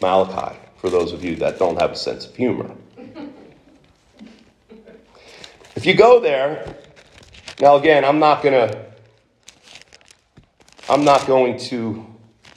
[0.00, 2.70] Malachi, for those of you that don't have a sense of humor.
[5.78, 6.74] If you go there,
[7.60, 8.84] now again, I'm not going to
[10.90, 12.04] I'm not going to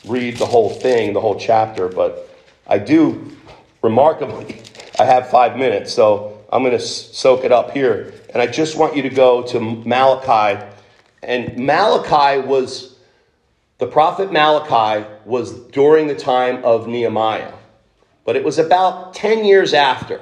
[0.05, 3.37] read the whole thing, the whole chapter, but I do
[3.83, 4.63] remarkably
[4.99, 8.11] I have 5 minutes, so I'm going to soak it up here.
[8.33, 10.65] And I just want you to go to Malachi.
[11.21, 12.95] And Malachi was,
[13.77, 17.53] the prophet Malachi was during the time of Nehemiah,
[18.25, 20.19] but it was about 10 years after.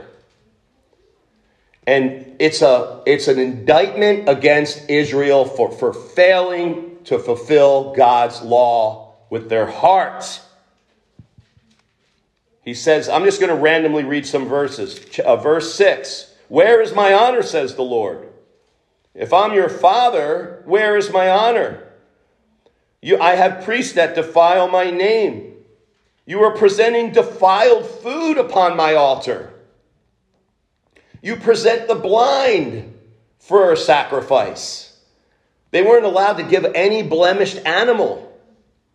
[1.89, 9.15] And it's, a, it's an indictment against Israel for, for failing to fulfill God's law
[9.32, 10.39] with their hearts.
[12.62, 15.04] He says, I'm just going to randomly read some verses.
[15.17, 18.30] Uh, verse 6 Where is my honor, says the Lord?
[19.15, 21.91] If I'm your father, where is my honor?
[23.02, 25.56] You, I have priests that defile my name.
[26.28, 29.56] You are presenting defiled food upon my altar.
[31.22, 32.98] You present the blind
[33.40, 34.98] for a sacrifice.
[35.72, 38.38] They weren't allowed to give any blemished animal,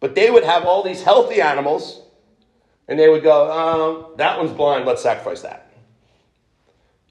[0.01, 2.01] but they would have all these healthy animals
[2.89, 5.73] and they would go, um, that one's blind, let's sacrifice that.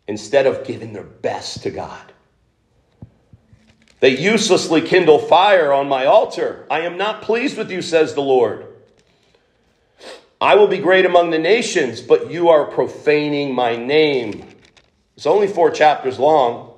[0.08, 2.12] Instead of giving their best to God.
[4.00, 6.68] They uselessly kindle fire on my altar.
[6.70, 8.68] I am not pleased with you, says the Lord.
[10.42, 14.46] I will be great among the nations, but you are profaning my name.
[15.16, 16.74] It's only four chapters long.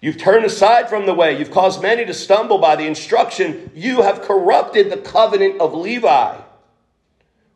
[0.00, 1.38] You've turned aside from the way.
[1.38, 3.70] You've caused many to stumble by the instruction.
[3.74, 6.36] You have corrupted the covenant of Levi.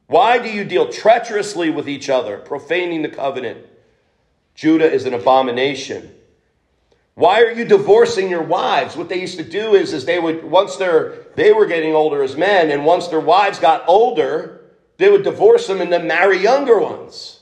[0.07, 3.67] Why do you deal treacherously with each other, profaning the covenant?
[4.55, 6.15] Judah is an abomination.
[7.15, 8.97] Why are you divorcing your wives?
[8.97, 12.23] What they used to do is, is they would once they're they were getting older
[12.23, 14.63] as men, and once their wives got older,
[14.97, 17.41] they would divorce them and then marry younger ones.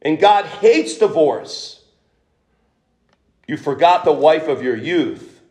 [0.00, 1.81] And God hates divorce.
[3.52, 5.42] You forgot the wife of your youth.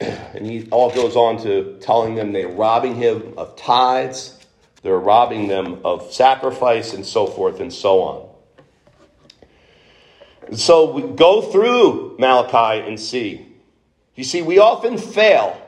[0.00, 4.38] And he all goes on to telling them they're robbing him of tithes,
[4.82, 8.28] they're robbing them of sacrifice, and so forth and so on.
[10.46, 13.48] And so we go through Malachi and see.
[14.14, 15.60] You see, we often fail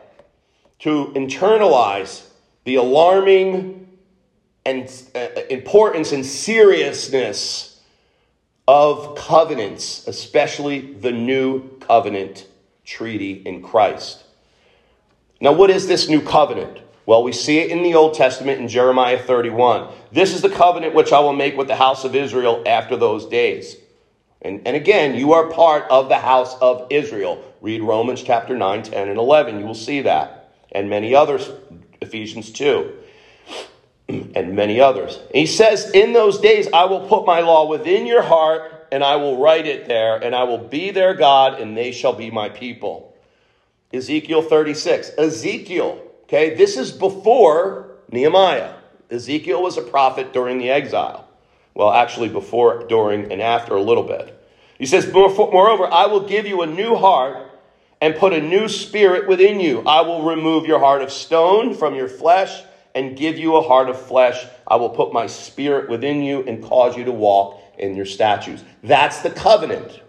[0.80, 2.24] to internalize
[2.62, 3.88] the alarming
[4.64, 7.69] and uh, importance and seriousness
[8.72, 12.46] of covenants, especially the new covenant
[12.84, 14.22] treaty in Christ.
[15.40, 16.78] Now, what is this new covenant?
[17.04, 19.92] Well, we see it in the Old Testament in Jeremiah 31.
[20.12, 23.26] This is the covenant which I will make with the house of Israel after those
[23.26, 23.74] days.
[24.40, 27.42] And, and again, you are part of the house of Israel.
[27.60, 29.58] Read Romans chapter 9, 10, and 11.
[29.58, 30.52] You will see that.
[30.70, 31.50] And many others,
[32.00, 32.92] Ephesians 2,
[34.34, 35.16] and many others.
[35.16, 39.04] And he says, In those days I will put my law within your heart, and
[39.04, 42.30] I will write it there, and I will be their God, and they shall be
[42.30, 43.16] my people.
[43.92, 45.12] Ezekiel 36.
[45.18, 48.74] Ezekiel, okay, this is before Nehemiah.
[49.10, 51.28] Ezekiel was a prophet during the exile.
[51.74, 54.36] Well, actually, before, during, and after a little bit.
[54.78, 57.50] He says, Moreover, I will give you a new heart
[58.00, 59.82] and put a new spirit within you.
[59.86, 62.62] I will remove your heart of stone from your flesh
[62.94, 64.44] and give you a heart of flesh.
[64.66, 68.62] I will put my spirit within you and cause you to walk in your statutes.
[68.82, 70.00] That's the covenant.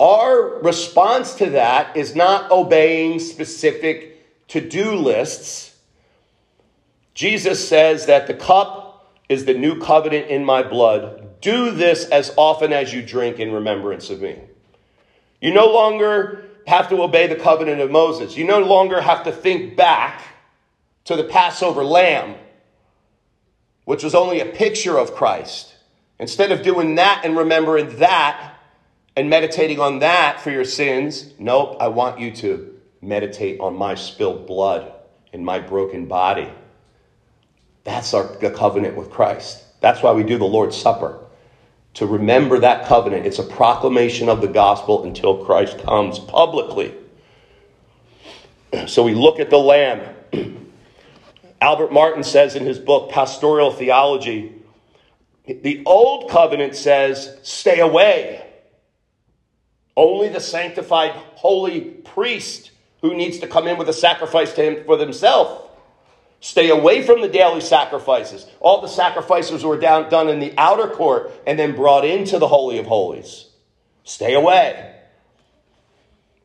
[0.00, 5.76] Our response to that is not obeying specific to do lists.
[7.14, 11.40] Jesus says that the cup is the new covenant in my blood.
[11.40, 14.40] Do this as often as you drink in remembrance of me.
[15.40, 18.36] You no longer have to obey the covenant of Moses.
[18.36, 20.22] You no longer have to think back
[21.08, 22.34] to the Passover lamb,
[23.86, 25.74] which was only a picture of Christ.
[26.18, 28.56] Instead of doing that and remembering that
[29.16, 33.94] and meditating on that for your sins, nope, I want you to meditate on my
[33.94, 34.92] spilled blood
[35.32, 36.50] and my broken body.
[37.84, 39.64] That's our covenant with Christ.
[39.80, 41.24] That's why we do the Lord's Supper.
[41.94, 43.24] To remember that covenant.
[43.24, 46.94] It's a proclamation of the gospel until Christ comes publicly.
[48.86, 50.14] So we look at the Lamb.
[51.60, 54.54] Albert Martin says in his book, Pastoral Theology,
[55.46, 58.44] the old covenant says, stay away.
[59.96, 64.84] Only the sanctified holy priest who needs to come in with a sacrifice to him
[64.84, 65.68] for himself.
[66.40, 68.46] Stay away from the daily sacrifices.
[68.60, 72.46] All the sacrifices were down, done in the outer court and then brought into the
[72.46, 73.46] Holy of Holies.
[74.04, 74.94] Stay away.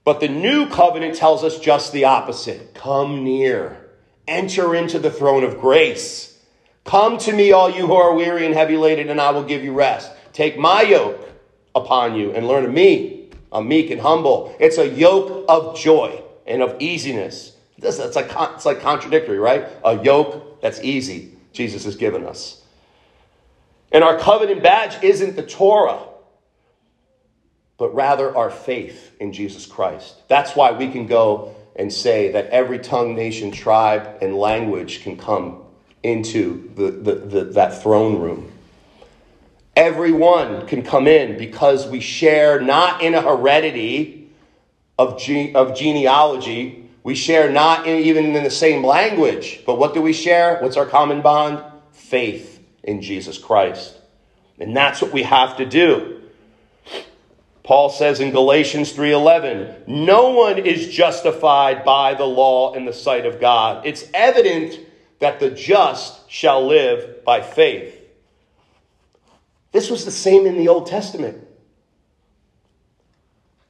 [0.03, 2.74] But the new covenant tells us just the opposite.
[2.74, 3.83] Come near.
[4.28, 6.38] Enter into the throne of grace.
[6.86, 9.63] Come to me, all you who are weary and heavy laden, and I will give
[9.63, 10.11] you rest.
[10.34, 11.30] Take my yoke
[11.76, 13.30] upon you and learn of me.
[13.51, 14.55] I'm meek and humble.
[14.59, 17.53] It's a yoke of joy and of easiness
[17.84, 19.67] this, like, it's like contradictory, right?
[19.84, 22.61] A yoke that's easy, Jesus has given us.
[23.91, 25.99] And our covenant badge isn't the Torah,
[27.78, 30.15] but rather our faith in Jesus Christ.
[30.28, 35.17] That's why we can go and say that every tongue, nation, tribe, and language can
[35.17, 35.63] come
[36.03, 38.51] into the, the, the, that throne room.
[39.76, 44.30] Everyone can come in because we share not in a heredity
[44.99, 45.19] of,
[45.55, 50.13] of genealogy, we share not in, even in the same language, but what do we
[50.13, 50.59] share?
[50.59, 51.63] What's our common bond?
[51.91, 53.97] Faith in Jesus Christ.
[54.59, 56.22] And that's what we have to do.
[57.64, 63.26] Paul says in Galatians 3:11, "No one is justified by the law in the sight
[63.26, 63.86] of God.
[63.86, 64.80] It's evident
[65.20, 67.97] that the just shall live by faith."
[69.72, 71.47] This was the same in the Old Testament.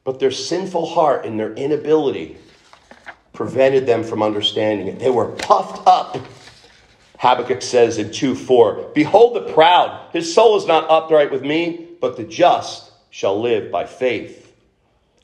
[0.03, 2.37] But their sinful heart and their inability
[3.31, 4.99] prevented them from understanding it.
[4.99, 6.17] They were puffed up.
[7.19, 11.87] Habakkuk says in 2 4, Behold the proud, his soul is not upright with me,
[12.01, 14.51] but the just shall live by faith.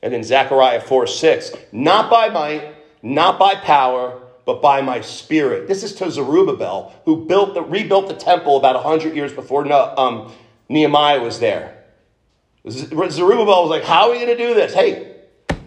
[0.00, 5.66] And in Zechariah 4 6, not by might, not by power, but by my spirit.
[5.66, 10.32] This is to Zerubbabel, who built the, rebuilt the temple about 100 years before um,
[10.68, 11.82] Nehemiah was there.
[12.68, 14.72] Zerubbabel was like, How are we going to do this?
[14.72, 15.16] Hey,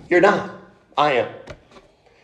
[0.09, 0.55] you're not.
[0.97, 1.33] I am.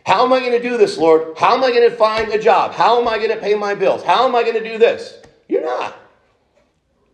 [0.06, 1.36] How am I going to do this, Lord?
[1.36, 2.72] How am I going to find a job?
[2.72, 4.02] How am I going to pay my bills?
[4.02, 5.20] How am I going to do this?
[5.46, 5.94] You're not.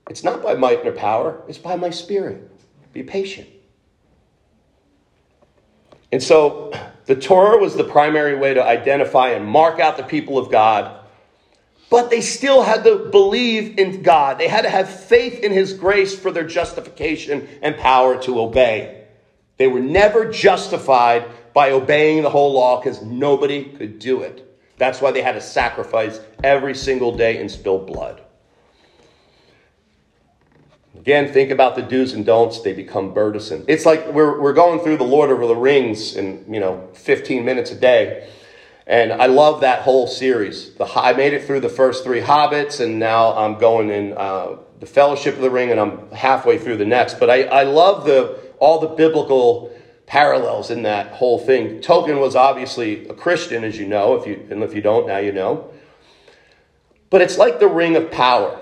[0.09, 2.53] It's not by might nor power, it's by my spirit.
[2.97, 3.47] Be patient.
[6.11, 6.73] And so
[7.05, 10.99] the Torah was the primary way to identify and mark out the people of God.
[11.91, 14.39] But they still had to believe in God.
[14.39, 19.05] They had to have faith in His grace for their justification and power to obey.
[19.59, 24.59] They were never justified by obeying the whole law because nobody could do it.
[24.79, 28.23] That's why they had to sacrifice every single day and spill blood.
[30.99, 32.61] Again, think about the do's and don'ts.
[32.61, 33.65] They become burdensome.
[33.69, 37.45] It's like we're, we're going through the Lord of the Rings in, you know, 15
[37.45, 38.29] minutes a day.
[38.87, 40.75] And I love that whole series.
[40.75, 44.57] The, I made it through the first three Hobbits, and now I'm going in uh,
[44.79, 47.19] the Fellowship of the Ring, and I'm halfway through the next.
[47.19, 49.73] But I, I love the, all the biblical
[50.07, 51.81] parallels in that whole thing.
[51.81, 54.15] Tolkien was obviously a Christian, as you know.
[54.15, 55.69] If you, and if you don't, now you know.
[57.11, 58.61] But it's like the Ring of Power.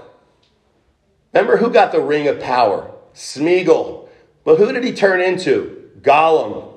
[1.35, 2.93] Remember who got the ring of power?
[3.13, 4.09] Smeagol.
[4.45, 5.91] But who did he turn into?
[6.01, 6.75] Gollum.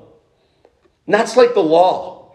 [1.06, 2.34] And that's like the law,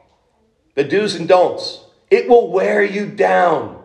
[0.75, 1.83] the do's and don'ts.
[2.09, 3.83] It will wear you down,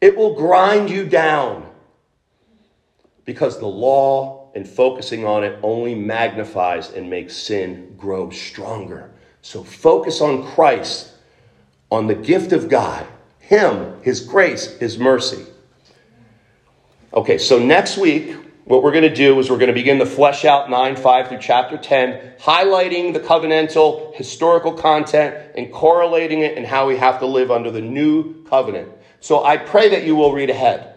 [0.00, 1.68] it will grind you down.
[3.24, 9.12] Because the law and focusing on it only magnifies and makes sin grow stronger.
[9.40, 11.12] So focus on Christ,
[11.90, 13.06] on the gift of God,
[13.38, 15.46] Him, His grace, His mercy.
[17.14, 18.34] Okay, so next week,
[18.64, 21.28] what we're going to do is we're going to begin to flesh out 9 5
[21.28, 27.18] through chapter 10, highlighting the covenantal historical content and correlating it and how we have
[27.18, 28.88] to live under the new covenant.
[29.20, 30.94] So I pray that you will read ahead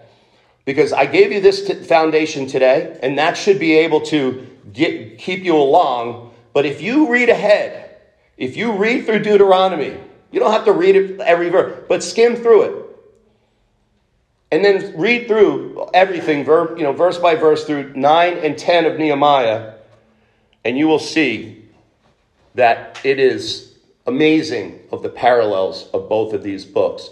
[0.64, 5.18] because I gave you this t- foundation today, and that should be able to get,
[5.18, 6.34] keep you along.
[6.54, 7.98] But if you read ahead,
[8.38, 10.00] if you read through Deuteronomy,
[10.32, 12.85] you don't have to read it every verse, but skim through it
[14.52, 18.98] and then read through everything, you know, verse by verse through 9 and 10 of
[18.98, 19.74] Nehemiah,
[20.64, 21.66] and you will see
[22.54, 23.76] that it is
[24.08, 27.10] amazing of the parallels of both of these books.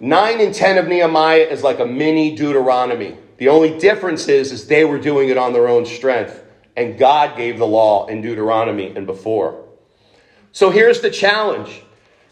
[0.00, 3.16] 9 and 10 of Nehemiah is like a mini Deuteronomy.
[3.38, 6.44] The only difference is, is they were doing it on their own strength,
[6.76, 9.64] and God gave the law in Deuteronomy and before.
[10.52, 11.82] So here's the challenge.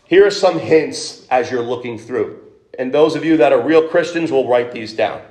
[0.04, 2.45] Here are some hints as you're looking through.
[2.78, 5.22] And those of you that are real Christians will write these down.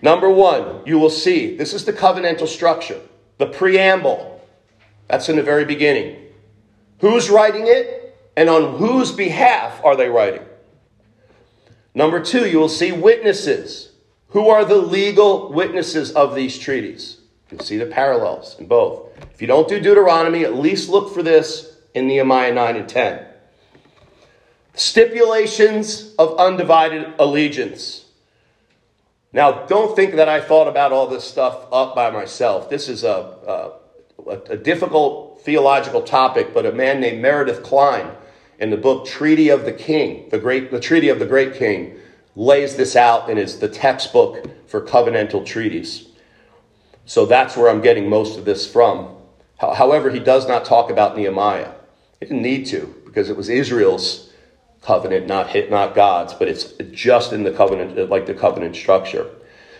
[0.00, 3.00] Number one, you will see this is the covenantal structure,
[3.38, 4.40] the preamble.
[5.08, 6.16] That's in the very beginning.
[7.00, 10.42] Who's writing it and on whose behalf are they writing?
[11.94, 13.92] Number two, you will see witnesses.
[14.28, 17.18] Who are the legal witnesses of these treaties?
[17.50, 19.08] You'll see the parallels in both.
[19.32, 23.27] If you don't do Deuteronomy, at least look for this in Nehemiah 9 and 10.
[24.78, 28.04] Stipulations of undivided allegiance.
[29.32, 32.70] Now, don't think that I thought about all this stuff up by myself.
[32.70, 33.74] This is a,
[34.24, 38.12] a, a difficult theological topic, but a man named Meredith Kline
[38.60, 41.96] in the book Treaty of the King, the, great, the Treaty of the Great King,
[42.36, 46.06] lays this out and is the textbook for covenantal treaties.
[47.04, 49.16] So that's where I'm getting most of this from.
[49.58, 51.72] However, he does not talk about Nehemiah.
[52.20, 54.27] He didn't need to because it was Israel's
[54.82, 59.30] covenant, not hit, not God's, but it's just in the covenant, like the covenant structure.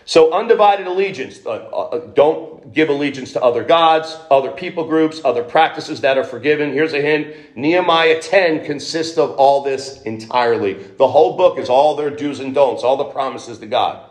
[0.05, 1.45] So undivided allegiance.
[1.45, 6.23] Uh, uh, don't give allegiance to other gods, other people groups, other practices that are
[6.23, 6.73] forgiven.
[6.73, 7.35] Here's a hint.
[7.55, 10.73] Nehemiah 10 consists of all this entirely.
[10.73, 14.03] The whole book is all their do's and don'ts, all the promises to God.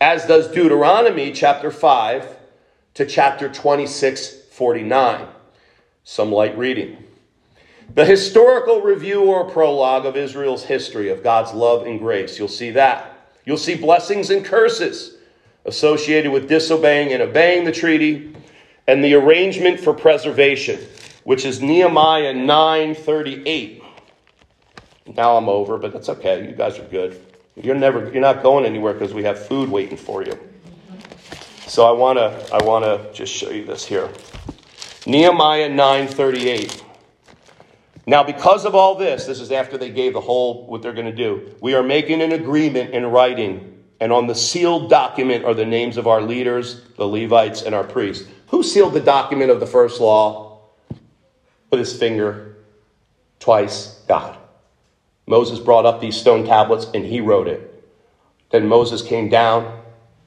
[0.00, 2.36] As does Deuteronomy chapter 5
[2.94, 5.28] to chapter 26, 49.
[6.04, 7.04] Some light reading.
[7.94, 12.38] The historical review or prologue of Israel's history of God's love and grace.
[12.38, 13.14] You'll see that.
[13.44, 15.16] You'll see blessings and curses
[15.64, 18.34] associated with disobeying and obeying the treaty
[18.86, 20.80] and the arrangement for preservation,
[21.24, 23.82] which is Nehemiah 9:38.
[25.16, 26.46] Now I'm over, but that's okay.
[26.46, 27.20] You guys are good.
[27.56, 30.38] You're never you're not going anywhere because we have food waiting for you.
[31.66, 34.08] So I want to I want to just show you this here.
[35.06, 36.82] Nehemiah 9:38.
[38.08, 41.04] Now, because of all this, this is after they gave the whole what they're going
[41.04, 41.54] to do.
[41.60, 45.98] We are making an agreement in writing, and on the sealed document are the names
[45.98, 48.26] of our leaders, the Levites, and our priests.
[48.46, 50.62] Who sealed the document of the first law?
[51.68, 52.56] Put his finger
[53.40, 54.38] twice, God.
[55.26, 57.84] Moses brought up these stone tablets and he wrote it.
[58.48, 59.82] Then Moses came down.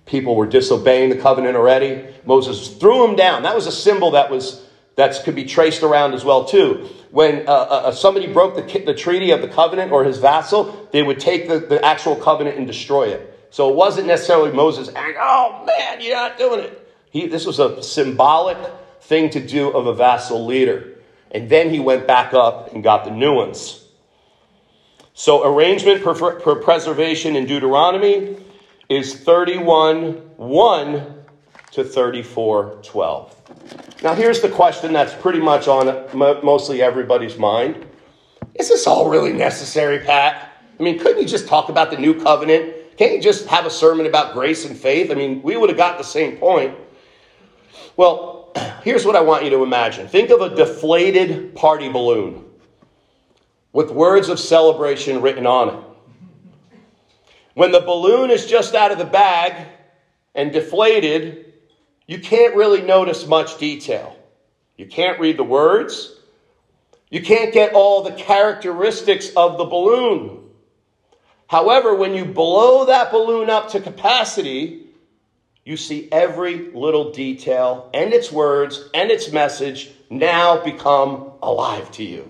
[0.05, 2.13] People were disobeying the covenant already.
[2.27, 3.41] Moses threw them down.
[3.41, 4.63] That was a symbol that was
[5.01, 8.79] that could be traced around as well too when uh, uh, uh, somebody broke the,
[8.85, 12.57] the treaty of the covenant or his vassal, they would take the, the actual covenant
[12.57, 13.27] and destroy it.
[13.51, 16.95] So it wasn't necessarily Moses, oh man, you're not doing it.
[17.11, 18.57] He, this was a symbolic
[19.01, 20.87] thing to do of a vassal leader.
[21.31, 23.77] And then he went back up and got the new ones.
[25.13, 28.37] So, arrangement for, for preservation in Deuteronomy
[28.87, 31.23] is 31 1
[31.71, 33.40] to 34 12.
[34.03, 35.85] Now, here's the question that's pretty much on
[36.43, 37.85] mostly everybody's mind
[38.55, 40.51] Is this all really necessary, Pat?
[40.79, 42.97] I mean, couldn't you just talk about the new covenant?
[42.97, 45.11] Can't you just have a sermon about grace and faith?
[45.11, 46.75] I mean, we would have got the same point.
[47.95, 48.51] Well,
[48.83, 52.45] here's what I want you to imagine think of a deflated party balloon
[53.73, 55.83] with words of celebration written on it.
[57.53, 59.67] When the balloon is just out of the bag
[60.33, 61.50] and deflated,
[62.11, 64.17] you can't really notice much detail.
[64.75, 66.13] You can't read the words.
[67.09, 70.43] You can't get all the characteristics of the balloon.
[71.47, 74.87] However, when you blow that balloon up to capacity,
[75.63, 82.03] you see every little detail and its words and its message now become alive to
[82.03, 82.29] you.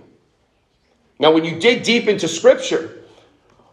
[1.17, 2.99] Now, when you dig deep into Scripture,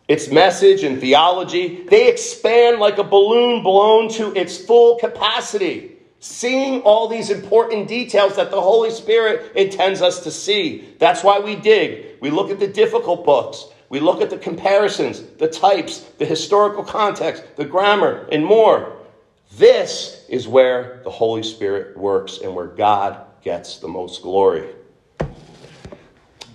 [0.09, 6.81] its message and theology, they expand like a balloon blown to its full capacity, seeing
[6.83, 10.95] all these important details that the Holy Spirit intends us to see.
[10.99, 12.17] That's why we dig.
[12.21, 13.67] We look at the difficult books.
[13.89, 18.97] We look at the comparisons, the types, the historical context, the grammar, and more.
[19.57, 24.69] This is where the Holy Spirit works and where God gets the most glory.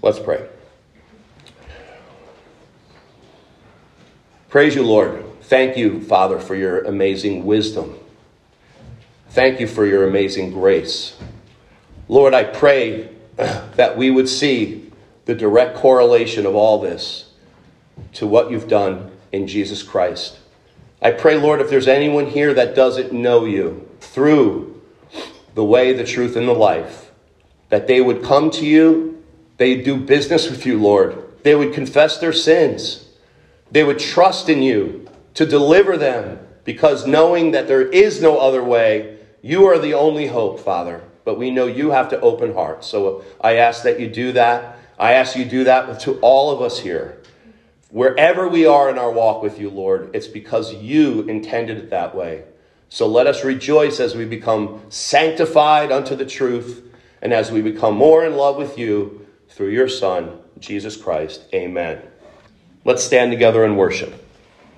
[0.02, 0.48] Let's pray.
[4.50, 5.24] Praise you, Lord.
[5.44, 7.98] Thank you, Father, for your amazing wisdom.
[9.34, 11.18] Thank you for your amazing grace.
[12.08, 14.92] Lord, I pray that we would see
[15.26, 17.32] the direct correlation of all this
[18.14, 20.38] to what you've done in Jesus Christ.
[21.02, 24.80] I pray, Lord, if there's anyone here that doesn't know you through
[25.56, 27.10] the way, the truth, and the life,
[27.70, 29.24] that they would come to you,
[29.58, 31.42] they'd do business with you, Lord.
[31.42, 33.08] They would confess their sins.
[33.72, 38.64] They would trust in you to deliver them because knowing that there is no other
[38.64, 41.04] way, you are the only hope, Father.
[41.26, 42.88] But we know you have to open hearts.
[42.88, 44.80] So I ask that you do that.
[44.98, 47.22] I ask you do that to all of us here.
[47.90, 52.16] Wherever we are in our walk with you, Lord, it's because you intended it that
[52.16, 52.46] way.
[52.90, 56.84] So let us rejoice as we become sanctified unto the truth
[57.22, 61.44] and as we become more in love with you through your Son, Jesus Christ.
[61.54, 62.02] Amen.
[62.86, 64.23] Let's stand together and worship.